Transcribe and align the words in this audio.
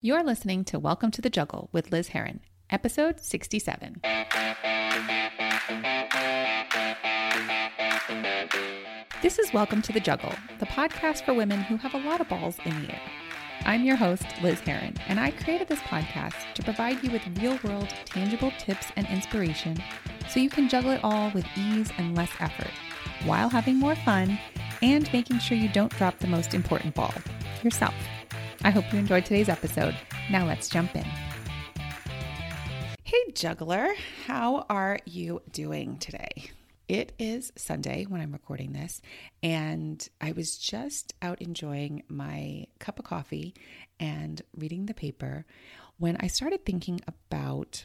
You're 0.00 0.22
listening 0.22 0.62
to 0.66 0.78
Welcome 0.78 1.10
to 1.10 1.20
the 1.20 1.28
Juggle 1.28 1.70
with 1.72 1.90
Liz 1.90 2.06
Heron, 2.06 2.38
episode 2.70 3.18
67. 3.18 4.00
This 9.22 9.40
is 9.40 9.52
Welcome 9.52 9.82
to 9.82 9.92
the 9.92 9.98
Juggle, 9.98 10.32
the 10.60 10.66
podcast 10.66 11.24
for 11.24 11.34
women 11.34 11.62
who 11.62 11.76
have 11.78 11.94
a 11.94 12.08
lot 12.08 12.20
of 12.20 12.28
balls 12.28 12.58
in 12.64 12.80
the 12.80 12.92
air. 12.92 13.00
I'm 13.64 13.82
your 13.82 13.96
host, 13.96 14.22
Liz 14.40 14.60
Heron, 14.60 14.94
and 15.08 15.18
I 15.18 15.32
created 15.32 15.66
this 15.66 15.80
podcast 15.80 16.54
to 16.54 16.62
provide 16.62 17.02
you 17.02 17.10
with 17.10 17.42
real 17.42 17.58
world, 17.64 17.88
tangible 18.04 18.52
tips 18.56 18.86
and 18.94 19.04
inspiration 19.08 19.82
so 20.28 20.38
you 20.38 20.48
can 20.48 20.68
juggle 20.68 20.92
it 20.92 21.00
all 21.02 21.32
with 21.32 21.44
ease 21.56 21.90
and 21.98 22.16
less 22.16 22.30
effort 22.38 22.70
while 23.24 23.48
having 23.48 23.80
more 23.80 23.96
fun 23.96 24.38
and 24.80 25.12
making 25.12 25.40
sure 25.40 25.58
you 25.58 25.68
don't 25.68 25.90
drop 25.96 26.16
the 26.20 26.28
most 26.28 26.54
important 26.54 26.94
ball 26.94 27.12
yourself. 27.64 27.94
I 28.64 28.70
hope 28.70 28.92
you 28.92 28.98
enjoyed 28.98 29.24
today's 29.24 29.48
episode. 29.48 29.94
Now 30.30 30.44
let's 30.44 30.68
jump 30.68 30.96
in. 30.96 31.06
Hey, 33.04 33.30
juggler, 33.32 33.94
how 34.26 34.66
are 34.68 34.98
you 35.04 35.42
doing 35.52 35.98
today? 35.98 36.50
It 36.88 37.12
is 37.18 37.52
Sunday 37.54 38.04
when 38.08 38.20
I'm 38.20 38.32
recording 38.32 38.72
this, 38.72 39.00
and 39.42 40.06
I 40.20 40.32
was 40.32 40.58
just 40.58 41.14
out 41.22 41.40
enjoying 41.40 42.02
my 42.08 42.66
cup 42.80 42.98
of 42.98 43.04
coffee 43.04 43.54
and 44.00 44.42
reading 44.56 44.86
the 44.86 44.94
paper 44.94 45.46
when 45.98 46.16
I 46.18 46.26
started 46.26 46.64
thinking 46.64 47.00
about 47.06 47.84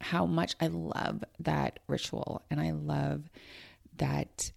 how 0.00 0.24
much 0.24 0.54
I 0.60 0.68
love 0.68 1.24
that 1.40 1.80
ritual 1.88 2.42
and 2.50 2.60
I 2.60 2.70
love 2.70 3.28
that 3.98 4.50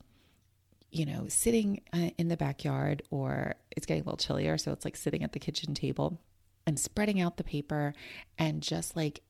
you 0.91 1.05
know, 1.05 1.25
sitting 1.27 1.81
uh, 1.93 2.09
in 2.17 2.27
the 2.27 2.37
backyard 2.37 3.03
or 3.09 3.55
it's 3.75 3.85
getting 3.85 4.03
a 4.03 4.05
little 4.05 4.17
chillier. 4.17 4.57
So 4.57 4.71
it's 4.71 4.85
like 4.85 4.95
sitting 4.95 5.23
at 5.23 5.33
the 5.33 5.39
kitchen 5.39 5.73
table 5.73 6.19
and 6.65 6.79
spreading 6.79 7.21
out 7.21 7.37
the 7.37 7.43
paper 7.43 7.93
and 8.37 8.61
just 8.61 8.95
like 8.95 9.21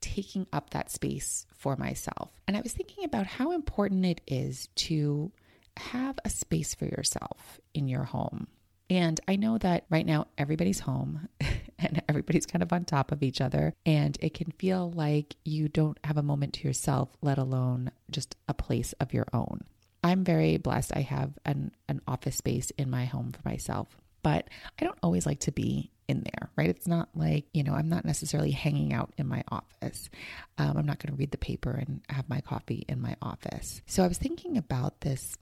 taking 0.00 0.46
up 0.52 0.70
that 0.70 0.90
space 0.90 1.46
for 1.52 1.76
myself. 1.76 2.30
And 2.46 2.56
I 2.56 2.60
was 2.60 2.72
thinking 2.72 3.04
about 3.04 3.26
how 3.26 3.52
important 3.52 4.04
it 4.04 4.20
is 4.26 4.68
to 4.76 5.32
have 5.78 6.18
a 6.24 6.30
space 6.30 6.74
for 6.74 6.86
yourself 6.86 7.60
in 7.74 7.88
your 7.88 8.04
home. 8.04 8.46
And 8.88 9.20
I 9.26 9.36
know 9.36 9.58
that 9.58 9.84
right 9.90 10.06
now 10.06 10.28
everybody's 10.38 10.80
home 10.80 11.28
and 11.78 12.02
everybody's 12.08 12.46
kind 12.46 12.62
of 12.62 12.72
on 12.72 12.84
top 12.84 13.10
of 13.10 13.22
each 13.22 13.40
other. 13.40 13.74
And 13.84 14.16
it 14.20 14.34
can 14.34 14.52
feel 14.52 14.90
like 14.90 15.34
you 15.44 15.68
don't 15.68 15.98
have 16.04 16.16
a 16.16 16.22
moment 16.22 16.54
to 16.54 16.68
yourself, 16.68 17.10
let 17.20 17.38
alone 17.38 17.90
just 18.10 18.36
a 18.48 18.54
place 18.54 18.94
of 19.00 19.12
your 19.12 19.26
own. 19.32 19.62
I'm 20.06 20.22
very 20.22 20.56
blessed. 20.56 20.92
I 20.94 21.00
have 21.00 21.32
an, 21.44 21.72
an 21.88 22.00
office 22.06 22.36
space 22.36 22.70
in 22.78 22.88
my 22.88 23.06
home 23.06 23.32
for 23.32 23.40
myself, 23.44 23.88
but 24.22 24.48
I 24.80 24.84
don't 24.84 24.98
always 25.02 25.26
like 25.26 25.40
to 25.40 25.52
be 25.52 25.90
in 26.06 26.22
there, 26.22 26.48
right? 26.54 26.70
It's 26.70 26.86
not 26.86 27.08
like, 27.16 27.46
you 27.52 27.64
know, 27.64 27.74
I'm 27.74 27.88
not 27.88 28.04
necessarily 28.04 28.52
hanging 28.52 28.92
out 28.92 29.12
in 29.18 29.26
my 29.26 29.42
office. 29.48 30.08
Um, 30.58 30.76
I'm 30.76 30.86
not 30.86 31.00
going 31.00 31.12
to 31.12 31.18
read 31.18 31.32
the 31.32 31.38
paper 31.38 31.72
and 31.72 32.02
have 32.08 32.28
my 32.28 32.40
coffee 32.40 32.84
in 32.88 33.00
my 33.00 33.16
office. 33.20 33.82
So 33.86 34.04
I 34.04 34.06
was 34.06 34.16
thinking 34.16 34.56
about 34.56 35.00
this, 35.00 35.34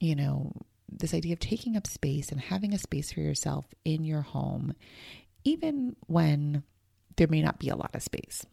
you 0.00 0.14
know, 0.14 0.52
this 0.90 1.12
idea 1.12 1.34
of 1.34 1.40
taking 1.40 1.76
up 1.76 1.86
space 1.86 2.30
and 2.30 2.40
having 2.40 2.72
a 2.72 2.78
space 2.78 3.12
for 3.12 3.20
yourself 3.20 3.66
in 3.84 4.02
your 4.02 4.22
home, 4.22 4.72
even 5.44 5.94
when 6.06 6.62
there 7.16 7.28
may 7.28 7.42
not 7.42 7.58
be 7.58 7.68
a 7.68 7.76
lot 7.76 7.94
of 7.94 8.02
space 8.02 8.46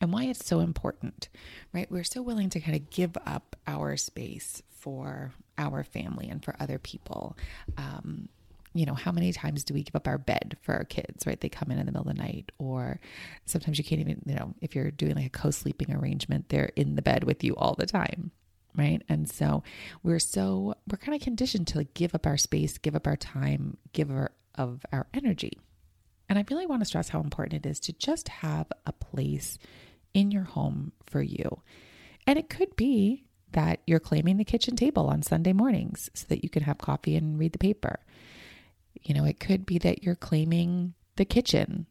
and 0.00 0.12
why 0.12 0.24
it's 0.24 0.46
so 0.46 0.60
important, 0.60 1.28
right? 1.72 1.90
We're 1.90 2.04
so 2.04 2.22
willing 2.22 2.50
to 2.50 2.60
kind 2.60 2.76
of 2.76 2.90
give 2.90 3.16
up 3.26 3.56
our 3.66 3.96
space 3.96 4.62
for 4.70 5.32
our 5.58 5.84
family 5.84 6.28
and 6.28 6.42
for 6.42 6.56
other 6.58 6.78
people. 6.78 7.36
Um, 7.76 8.28
you 8.72 8.86
know, 8.86 8.94
how 8.94 9.12
many 9.12 9.32
times 9.32 9.64
do 9.64 9.74
we 9.74 9.82
give 9.82 9.96
up 9.96 10.06
our 10.06 10.18
bed 10.18 10.56
for 10.62 10.74
our 10.74 10.84
kids, 10.84 11.26
right? 11.26 11.40
They 11.40 11.48
come 11.48 11.70
in 11.70 11.78
in 11.78 11.86
the 11.86 11.92
middle 11.92 12.08
of 12.08 12.16
the 12.16 12.22
night, 12.22 12.52
or 12.58 13.00
sometimes 13.44 13.78
you 13.78 13.84
can't 13.84 14.00
even, 14.00 14.22
you 14.24 14.34
know, 14.34 14.54
if 14.60 14.74
you're 14.74 14.92
doing 14.92 15.16
like 15.16 15.26
a 15.26 15.30
co 15.30 15.50
sleeping 15.50 15.92
arrangement, 15.92 16.48
they're 16.48 16.70
in 16.76 16.94
the 16.94 17.02
bed 17.02 17.24
with 17.24 17.42
you 17.42 17.56
all 17.56 17.74
the 17.74 17.86
time, 17.86 18.30
right? 18.76 19.02
And 19.08 19.28
so 19.28 19.64
we're 20.02 20.20
so, 20.20 20.74
we're 20.88 20.98
kind 20.98 21.16
of 21.16 21.20
conditioned 21.20 21.66
to 21.68 21.78
like 21.78 21.94
give 21.94 22.14
up 22.14 22.26
our 22.26 22.36
space, 22.36 22.78
give 22.78 22.94
up 22.94 23.08
our 23.08 23.16
time, 23.16 23.76
give 23.92 24.10
our, 24.10 24.30
of 24.54 24.86
our 24.92 25.08
energy. 25.12 25.58
And 26.28 26.38
I 26.38 26.44
really 26.48 26.66
want 26.66 26.80
to 26.80 26.86
stress 26.86 27.08
how 27.08 27.20
important 27.20 27.66
it 27.66 27.68
is 27.68 27.80
to 27.80 27.92
just 27.92 28.28
have 28.28 28.68
a 28.86 28.92
place 28.92 29.58
in 30.14 30.30
your 30.30 30.44
home 30.44 30.92
for 31.06 31.22
you. 31.22 31.62
And 32.26 32.38
it 32.38 32.48
could 32.48 32.76
be 32.76 33.24
that 33.52 33.80
you're 33.86 34.00
claiming 34.00 34.36
the 34.36 34.44
kitchen 34.44 34.76
table 34.76 35.08
on 35.08 35.22
Sunday 35.22 35.52
mornings 35.52 36.10
so 36.14 36.26
that 36.28 36.44
you 36.44 36.50
can 36.50 36.62
have 36.62 36.78
coffee 36.78 37.16
and 37.16 37.38
read 37.38 37.52
the 37.52 37.58
paper. 37.58 38.00
You 39.02 39.14
know, 39.14 39.24
it 39.24 39.40
could 39.40 39.66
be 39.66 39.78
that 39.78 40.02
you're 40.02 40.14
claiming 40.14 40.94
the 41.16 41.24
kitchen 41.24 41.86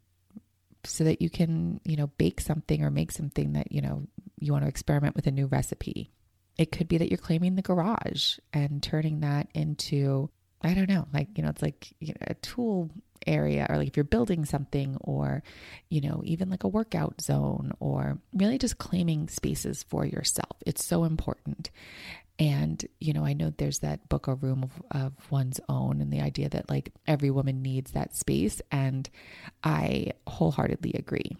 so 0.83 1.03
that 1.03 1.21
you 1.21 1.29
can, 1.29 1.81
you 1.83 1.97
know, 1.97 2.07
bake 2.17 2.39
something 2.39 2.83
or 2.83 2.89
make 2.89 3.11
something 3.11 3.53
that, 3.53 3.71
you 3.71 3.81
know, 3.81 4.07
you 4.39 4.53
want 4.53 4.63
to 4.63 4.69
experiment 4.69 5.15
with 5.15 5.27
a 5.27 5.31
new 5.31 5.47
recipe. 5.47 6.11
It 6.57 6.71
could 6.71 6.87
be 6.87 6.97
that 6.97 7.09
you're 7.09 7.17
claiming 7.17 7.55
the 7.55 7.61
garage 7.61 8.37
and 8.53 8.81
turning 8.81 9.21
that 9.21 9.49
into, 9.53 10.29
I 10.61 10.73
don't 10.73 10.89
know, 10.89 11.07
like, 11.13 11.29
you 11.37 11.43
know, 11.43 11.49
it's 11.49 11.61
like 11.61 11.93
you 11.99 12.09
know, 12.09 12.27
a 12.27 12.33
tool 12.35 12.91
area 13.27 13.65
or 13.69 13.77
like 13.77 13.87
if 13.87 13.97
you're 13.97 14.03
building 14.03 14.45
something 14.45 14.97
or 15.01 15.43
you 15.89 16.01
know 16.01 16.21
even 16.23 16.49
like 16.49 16.63
a 16.63 16.67
workout 16.67 17.21
zone 17.21 17.71
or 17.79 18.19
really 18.33 18.57
just 18.57 18.77
claiming 18.77 19.27
spaces 19.27 19.83
for 19.83 20.05
yourself. 20.05 20.57
It's 20.65 20.83
so 20.85 21.03
important. 21.03 21.69
And 22.37 22.85
you 22.99 23.11
know 23.11 23.25
i 23.25 23.33
know 23.33 23.49
there's 23.49 23.79
that 23.79 24.07
book 24.07 24.27
a 24.27 24.35
room 24.35 24.63
of, 24.63 24.71
of 24.91 25.31
one's 25.31 25.59
own 25.67 25.99
and 26.01 26.11
the 26.11 26.21
idea 26.21 26.47
that 26.49 26.69
like 26.69 26.93
every 27.05 27.31
woman 27.31 27.61
needs 27.61 27.91
that 27.91 28.15
space 28.15 28.61
and 28.71 29.09
i 29.63 30.11
wholeheartedly 30.27 30.93
agree. 30.93 31.35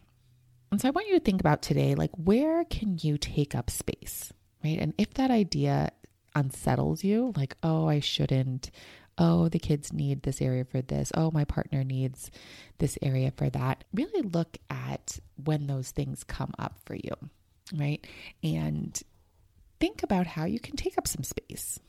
And 0.71 0.81
so 0.81 0.87
i 0.89 0.91
want 0.91 1.07
you 1.07 1.13
to 1.13 1.23
think 1.23 1.39
about 1.39 1.61
today 1.61 1.95
like 1.95 2.11
where 2.17 2.65
can 2.65 2.97
you 3.01 3.17
take 3.17 3.55
up 3.55 3.69
space 3.69 4.33
right? 4.63 4.77
And 4.77 4.93
if 4.97 5.13
that 5.13 5.31
idea 5.31 5.91
unsettles 6.35 7.03
you 7.03 7.33
like 7.35 7.55
oh 7.63 7.87
i 7.87 7.99
shouldn't 7.99 8.69
oh, 9.19 9.49
the 9.49 9.59
kids 9.59 9.91
need 9.91 10.23
this 10.23 10.41
area 10.41 10.63
for 10.63 10.81
this. 10.81 11.11
Oh, 11.13 11.29
my 11.29 11.43
partner 11.43 11.83
needs 11.83 12.31
this 12.77 12.97
area 13.01 13.31
for 13.35 13.49
that. 13.49 13.83
Really 13.93 14.21
look 14.21 14.57
at 14.69 15.19
when 15.43 15.67
those 15.67 15.91
things 15.91 16.23
come 16.23 16.53
up 16.57 16.79
for 16.85 16.95
you, 16.95 17.11
right? 17.75 18.05
And 18.41 18.99
think 19.79 20.03
about 20.03 20.25
how 20.25 20.45
you 20.45 20.59
can 20.59 20.77
take 20.77 20.97
up 20.97 21.07
some 21.07 21.23
space, 21.23 21.79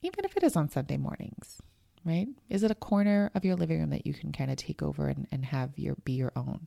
even 0.00 0.24
if 0.24 0.36
it 0.36 0.42
is 0.42 0.56
on 0.56 0.70
Sunday 0.70 0.96
mornings, 0.96 1.60
right? 2.04 2.28
Is 2.48 2.62
it 2.62 2.70
a 2.70 2.76
corner 2.76 3.30
of 3.34 3.44
your 3.44 3.56
living 3.56 3.78
room 3.78 3.90
that 3.90 4.06
you 4.06 4.14
can 4.14 4.32
kind 4.32 4.50
of 4.50 4.56
take 4.56 4.82
over 4.82 5.08
and, 5.08 5.28
and 5.30 5.44
have 5.44 5.78
your 5.78 5.94
be 6.04 6.12
your 6.12 6.32
own? 6.34 6.66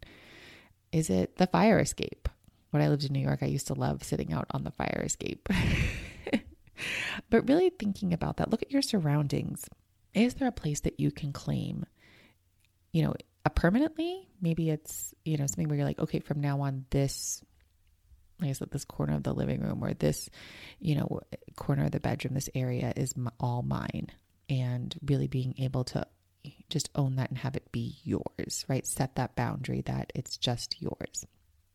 Is 0.91 1.09
it 1.09 1.37
the 1.37 1.47
fire 1.47 1.79
escape? 1.79 2.29
When 2.69 2.83
I 2.83 2.89
lived 2.89 3.05
in 3.05 3.13
New 3.13 3.19
York, 3.19 3.39
I 3.41 3.47
used 3.47 3.67
to 3.67 3.73
love 3.73 4.03
sitting 4.03 4.33
out 4.33 4.47
on 4.51 4.63
the 4.63 4.71
fire 4.71 5.01
escape. 5.05 5.49
but 7.29 7.47
really 7.47 7.69
thinking 7.69 8.13
about 8.13 8.37
that, 8.37 8.51
look 8.51 8.61
at 8.61 8.71
your 8.71 8.81
surroundings 8.81 9.65
is 10.23 10.35
there 10.35 10.47
a 10.47 10.53
place 10.53 10.81
that 10.81 10.99
you 10.99 11.11
can 11.11 11.33
claim, 11.33 11.85
you 12.91 13.03
know, 13.03 13.13
a 13.45 13.49
permanently? 13.49 14.27
Maybe 14.41 14.69
it's, 14.69 15.13
you 15.23 15.37
know, 15.37 15.45
something 15.45 15.67
where 15.67 15.77
you're 15.77 15.85
like, 15.85 15.99
okay, 15.99 16.19
from 16.19 16.41
now 16.41 16.61
on, 16.61 16.85
this, 16.89 17.43
like 18.39 18.49
I 18.49 18.53
said, 18.53 18.71
this 18.71 18.85
corner 18.85 19.15
of 19.15 19.23
the 19.23 19.33
living 19.33 19.61
room 19.61 19.83
or 19.83 19.93
this, 19.93 20.29
you 20.79 20.95
know, 20.95 21.21
corner 21.55 21.85
of 21.85 21.91
the 21.91 21.99
bedroom, 21.99 22.33
this 22.33 22.49
area 22.55 22.93
is 22.95 23.13
all 23.39 23.61
mine. 23.61 24.11
And 24.47 24.95
really 25.03 25.27
being 25.27 25.55
able 25.57 25.83
to 25.85 26.05
just 26.69 26.89
own 26.95 27.15
that 27.15 27.29
and 27.29 27.37
have 27.39 27.55
it 27.55 27.71
be 27.71 27.97
yours, 28.03 28.65
right? 28.67 28.85
Set 28.85 29.15
that 29.15 29.35
boundary 29.35 29.81
that 29.81 30.11
it's 30.13 30.37
just 30.37 30.79
yours. 30.79 31.25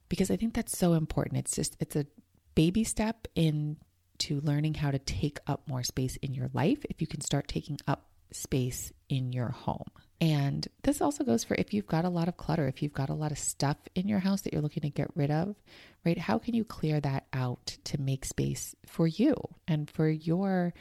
Because 0.08 0.30
I 0.30 0.36
think 0.36 0.54
that's 0.54 0.78
so 0.78 0.94
important. 0.94 1.38
It's 1.38 1.56
just, 1.56 1.76
it's 1.80 1.96
a 1.96 2.06
baby 2.54 2.84
step 2.84 3.26
into 3.34 4.40
learning 4.42 4.74
how 4.74 4.90
to 4.90 4.98
take 4.98 5.38
up 5.46 5.62
more 5.66 5.82
space 5.82 6.16
in 6.16 6.34
your 6.34 6.50
life. 6.52 6.84
If 6.88 7.00
you 7.00 7.06
can 7.06 7.20
start 7.20 7.48
taking 7.48 7.78
up 7.88 8.09
space 8.32 8.92
in 9.08 9.32
your 9.32 9.48
home. 9.48 9.90
And 10.20 10.68
this 10.82 11.00
also 11.00 11.24
goes 11.24 11.44
for 11.44 11.54
if 11.54 11.72
you've 11.72 11.86
got 11.86 12.04
a 12.04 12.10
lot 12.10 12.28
of 12.28 12.36
clutter, 12.36 12.68
if 12.68 12.82
you've 12.82 12.92
got 12.92 13.08
a 13.08 13.14
lot 13.14 13.32
of 13.32 13.38
stuff 13.38 13.78
in 13.94 14.06
your 14.06 14.18
house 14.18 14.42
that 14.42 14.52
you're 14.52 14.62
looking 14.62 14.82
to 14.82 14.90
get 14.90 15.10
rid 15.14 15.30
of, 15.30 15.56
right? 16.04 16.18
How 16.18 16.38
can 16.38 16.54
you 16.54 16.62
clear 16.62 17.00
that 17.00 17.26
out 17.32 17.78
to 17.84 18.00
make 18.00 18.26
space 18.26 18.74
for 18.84 19.06
you 19.06 19.34
and 19.66 19.90
for 19.90 20.08
your 20.10 20.74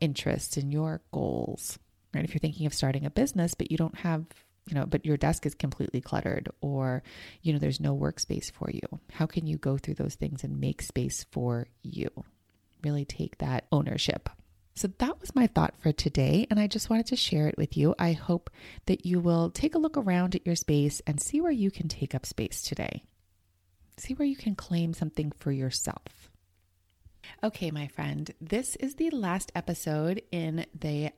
interests 0.00 0.58
and 0.58 0.70
your 0.70 1.00
goals, 1.12 1.78
right? 2.14 2.24
If 2.24 2.34
you're 2.34 2.40
thinking 2.40 2.66
of 2.66 2.74
starting 2.74 3.06
a 3.06 3.10
business, 3.10 3.54
but 3.54 3.70
you 3.70 3.78
don't 3.78 3.96
have, 3.98 4.26
you 4.68 4.74
know, 4.74 4.84
but 4.84 5.06
your 5.06 5.16
desk 5.16 5.46
is 5.46 5.54
completely 5.54 6.02
cluttered 6.02 6.50
or, 6.60 7.02
you 7.40 7.54
know, 7.54 7.58
there's 7.58 7.80
no 7.80 7.96
workspace 7.96 8.52
for 8.52 8.70
you, 8.70 9.00
how 9.12 9.24
can 9.24 9.46
you 9.46 9.56
go 9.56 9.78
through 9.78 9.94
those 9.94 10.14
things 10.14 10.44
and 10.44 10.60
make 10.60 10.82
space 10.82 11.24
for 11.30 11.68
you? 11.82 12.10
Really 12.84 13.06
take 13.06 13.38
that 13.38 13.64
ownership 13.72 14.28
so 14.74 14.88
that 14.98 15.20
was 15.20 15.34
my 15.34 15.46
thought 15.46 15.74
for 15.78 15.92
today, 15.92 16.46
and 16.50 16.58
I 16.58 16.66
just 16.66 16.88
wanted 16.88 17.06
to 17.06 17.16
share 17.16 17.46
it 17.48 17.58
with 17.58 17.76
you. 17.76 17.94
I 17.98 18.12
hope 18.12 18.50
that 18.86 19.04
you 19.04 19.20
will 19.20 19.50
take 19.50 19.74
a 19.74 19.78
look 19.78 19.96
around 19.96 20.34
at 20.34 20.46
your 20.46 20.56
space 20.56 21.02
and 21.06 21.20
see 21.20 21.40
where 21.40 21.52
you 21.52 21.70
can 21.70 21.88
take 21.88 22.14
up 22.14 22.24
space 22.24 22.62
today. 22.62 23.04
See 23.98 24.14
where 24.14 24.26
you 24.26 24.36
can 24.36 24.54
claim 24.54 24.94
something 24.94 25.30
for 25.32 25.52
yourself. 25.52 26.30
Okay, 27.44 27.70
my 27.70 27.86
friend, 27.88 28.30
this 28.40 28.76
is 28.76 28.94
the 28.94 29.10
last 29.10 29.52
episode 29.54 30.22
in 30.32 30.66
the 30.78 31.10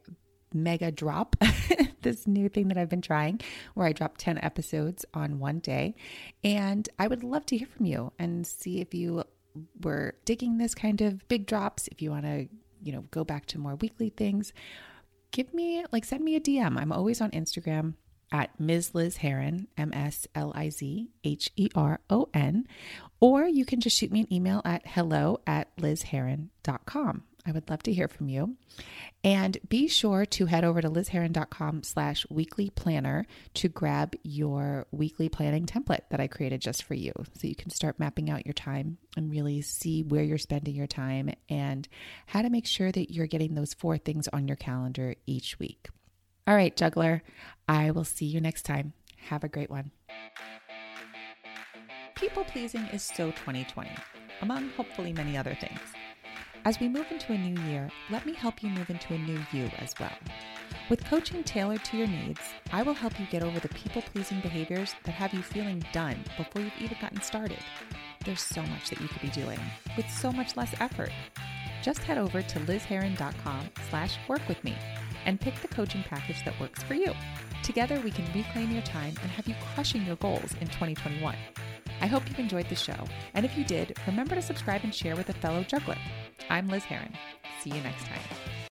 mega 0.53 0.91
drop, 0.91 1.37
this 2.03 2.27
new 2.27 2.49
thing 2.49 2.69
that 2.69 2.79
I've 2.79 2.89
been 2.89 3.03
trying 3.03 3.41
where 3.75 3.87
I 3.87 3.93
drop 3.93 4.19
10 4.19 4.39
episodes 4.39 5.05
on 5.15 5.39
one 5.39 5.61
day. 5.61 5.95
And 6.43 6.89
I 6.99 7.07
would 7.07 7.25
love 7.25 7.47
to 7.47 7.57
hear 7.57 7.67
from 7.67 7.87
you 7.87 8.13
and 8.19 8.47
see 8.47 8.81
if 8.81 8.95
you 8.95 9.25
were 9.81 10.15
digging 10.25 10.59
this 10.59 10.75
kind 10.75 11.01
of 11.01 11.27
big 11.29 11.47
drops, 11.47 11.89
if 11.89 12.03
you 12.03 12.11
want 12.11 12.25
to, 12.25 12.49
you 12.85 12.93
know, 12.93 13.03
go 13.11 13.25
back 13.25 13.47
to 13.47 13.59
more 13.59 13.77
weekly 13.77 14.11
things. 14.11 14.53
Give 15.31 15.53
me, 15.53 15.85
like, 15.91 16.05
send 16.05 16.23
me 16.23 16.37
a 16.37 16.41
DM. 16.41 16.79
I'm 16.79 16.93
always 16.93 17.21
on 17.21 17.31
Instagram 17.33 17.95
at 18.31 18.59
Ms. 18.59 18.95
Liz 18.95 19.19
Heron, 19.19 19.69
M 19.77 19.93
S 19.93 20.27
L 20.35 20.53
I 20.55 20.69
Z 20.69 21.11
H 21.25 21.51
E 21.57 21.69
R 21.75 22.01
O 22.11 22.29
N, 22.35 22.67
or 23.21 23.47
you 23.47 23.65
can 23.65 23.81
just 23.81 23.97
shoot 23.97 24.13
me 24.13 24.21
an 24.21 24.33
email 24.33 24.63
at 24.65 24.87
hello 24.87 25.41
at 25.47 25.75
lizheron.com. 25.77 27.23
I 27.47 27.53
would 27.53 27.69
love 27.69 27.83
to 27.83 27.93
hear 27.93 28.09
from 28.09 28.29
you. 28.29 28.57
And 29.23 29.59
be 29.69 29.87
sure 29.87 30.25
to 30.27 30.47
head 30.47 30.65
over 30.65 30.81
to 30.81 30.89
lizheron.com 30.89 31.83
slash 31.83 32.27
weekly 32.31 32.71
planner 32.71 33.27
to 33.55 33.69
grab 33.69 34.15
your 34.23 34.87
weekly 34.93 35.29
planning 35.29 35.67
template 35.67 36.09
that 36.11 36.21
I 36.21 36.27
created 36.27 36.63
just 36.63 36.83
for 36.83 36.95
you. 36.95 37.13
So 37.37 37.47
you 37.47 37.55
can 37.55 37.71
start 37.71 37.99
mapping 37.99 38.31
out 38.31 38.47
your 38.47 38.55
time 38.55 38.97
and 39.17 39.31
really 39.31 39.61
see 39.61 40.03
where 40.03 40.23
you're 40.23 40.39
spending 40.39 40.75
your 40.75 40.87
time 40.87 41.31
and 41.51 41.87
how 42.27 42.41
to 42.41 42.51
make 42.51 42.67
sure 42.67 42.91
that 42.91 43.13
you're 43.13 43.27
getting 43.27 43.55
those 43.55 43.75
four 43.75 43.99
things 43.99 44.27
on 44.29 44.49
your 44.49 44.57
calendar 44.57 45.15
each 45.27 45.59
week. 45.59 45.89
All 46.47 46.55
right, 46.55 46.75
juggler, 46.75 47.23
I 47.69 47.91
will 47.91 48.05
see 48.05 48.27
you 48.27 48.41
next 48.41 48.63
time. 48.63 48.95
Have 49.29 49.45
a 49.45 49.49
great 49.49 49.71
one. 49.71 49.91
People 52.15 52.45
pleasing 52.45 52.87
is 52.93 53.03
so 53.03 53.31
2020, 53.33 53.91
among 54.41 54.71
hopefully 54.71 55.13
many 55.13 55.37
other 55.37 55.55
things. 55.55 55.81
As 56.67 56.81
we 56.81 56.89
move 56.89 57.05
into 57.11 57.35
a 57.35 57.37
new 57.37 57.61
year, 57.65 57.91
let 58.09 58.25
me 58.25 58.33
help 58.33 58.63
you 58.63 58.71
move 58.71 58.89
into 58.89 59.13
a 59.13 59.19
new 59.19 59.39
you 59.53 59.71
as 59.81 59.95
well. 60.01 60.17
With 60.89 61.05
coaching 61.05 61.45
tailored 61.45 61.85
to 61.85 61.99
your 61.99 62.07
needs, 62.07 62.41
I 62.73 62.83
will 62.83 62.95
help 62.95 63.21
you 63.21 63.27
get 63.27 63.43
over 63.43 63.61
the 63.61 63.69
people 63.69 64.01
pleasing 64.01 64.41
behaviors 64.41 64.95
that 65.05 65.13
have 65.13 65.35
you 65.35 65.43
feeling 65.43 65.85
done 65.93 66.17
before 66.39 66.63
you've 66.63 66.73
even 66.81 66.97
gotten 67.03 67.21
started. 67.21 67.59
There's 68.25 68.41
so 68.41 68.63
much 68.63 68.89
that 68.89 69.03
you 69.03 69.09
could 69.09 69.21
be 69.21 69.29
doing 69.29 69.61
with 69.95 70.09
so 70.09 70.33
much 70.33 70.57
less 70.57 70.75
effort. 70.81 71.11
Just 71.83 72.03
head 72.03 72.17
over 72.17 72.41
to 72.41 72.61
lizheron.com 72.61 73.69
slash 73.91 74.17
work 74.27 74.49
with 74.49 74.65
me 74.65 74.75
and 75.27 75.39
pick 75.39 75.61
the 75.61 75.69
coaching 75.69 76.03
package 76.09 76.43
that 76.47 76.59
works 76.59 76.83
for 76.83 76.95
you. 76.95 77.13
Together, 77.63 78.01
we 78.01 78.11
can 78.11 78.25
reclaim 78.35 78.71
your 78.71 78.83
time 78.83 79.13
and 79.21 79.31
have 79.33 79.47
you 79.47 79.55
crushing 79.75 80.07
your 80.07 80.17
goals 80.17 80.55
in 80.63 80.69
2021. 80.69 81.37
I 82.01 82.07
hope 82.07 82.27
you've 82.27 82.39
enjoyed 82.39 82.69
the 82.71 82.75
show, 82.75 83.07
and 83.35 83.45
if 83.45 83.57
you 83.57 83.65
did, 83.65 83.99
remember 84.07 84.35
to 84.35 84.43
subscribe 84.43 84.83
and 84.83 84.95
share 84.95 85.17
with 85.17 85.29
a 85.29 85.35
fellow 85.35 85.63
juggler. 85.63 85.97
I'm 86.51 86.69
Liz 86.69 86.85
Heron. 86.85 87.13
See 87.61 87.71
you 87.71 87.81
next 87.83 88.05
time. 88.05 88.54